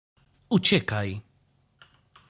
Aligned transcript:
Uciekaj. 0.57 1.13